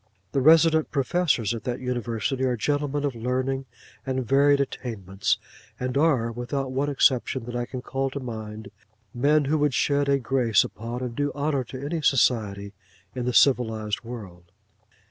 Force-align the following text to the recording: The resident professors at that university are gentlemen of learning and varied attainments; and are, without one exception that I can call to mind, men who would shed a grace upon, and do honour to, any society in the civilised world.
The 0.31 0.41
resident 0.41 0.89
professors 0.89 1.53
at 1.53 1.63
that 1.65 1.79
university 1.79 2.43
are 2.43 2.57
gentlemen 2.57 3.05
of 3.05 3.13
learning 3.13 3.67
and 4.03 4.25
varied 4.25 4.59
attainments; 4.59 5.37
and 5.79 5.95
are, 5.95 6.31
without 6.31 6.71
one 6.71 6.89
exception 6.89 7.43
that 7.45 7.55
I 7.55 7.67
can 7.67 7.83
call 7.83 8.09
to 8.09 8.19
mind, 8.19 8.71
men 9.13 9.45
who 9.45 9.59
would 9.59 9.75
shed 9.75 10.09
a 10.09 10.17
grace 10.17 10.63
upon, 10.63 11.03
and 11.03 11.15
do 11.15 11.31
honour 11.33 11.63
to, 11.65 11.85
any 11.85 12.01
society 12.01 12.73
in 13.13 13.25
the 13.25 13.31
civilised 13.33 14.03
world. 14.03 14.45